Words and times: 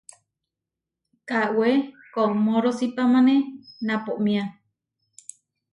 Kawé 1.29 1.69
koʼmorosípamane 2.13 3.35
naʼpomiá. 3.85 4.43